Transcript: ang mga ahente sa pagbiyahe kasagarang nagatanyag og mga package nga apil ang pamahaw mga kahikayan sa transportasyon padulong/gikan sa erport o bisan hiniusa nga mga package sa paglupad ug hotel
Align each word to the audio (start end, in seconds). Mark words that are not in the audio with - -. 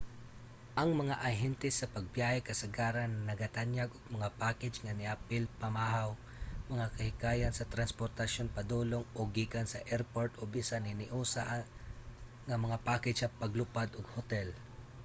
ang 0.81 0.89
mga 1.01 1.15
ahente 1.29 1.69
sa 1.73 1.91
pagbiyahe 1.95 2.39
kasagarang 2.49 3.13
nagatanyag 3.29 3.89
og 3.95 4.13
mga 4.17 4.33
package 4.41 4.77
nga 4.81 4.93
apil 5.15 5.43
ang 5.47 5.59
pamahaw 5.61 6.09
mga 6.73 6.87
kahikayan 6.97 7.53
sa 7.55 7.69
transportasyon 7.73 8.53
padulong/gikan 8.57 9.65
sa 9.69 9.83
erport 9.95 10.31
o 10.39 10.41
bisan 10.55 10.89
hiniusa 10.89 11.43
nga 12.47 12.57
mga 12.65 12.77
package 12.87 13.19
sa 13.21 13.33
paglupad 13.41 13.89
ug 13.97 14.07
hotel 14.15 14.47